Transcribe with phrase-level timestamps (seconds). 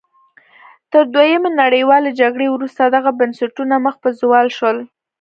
[0.91, 4.77] تر دویمې نړیوالې جګړې وروسته دغه بنسټونه مخ په زوال شول.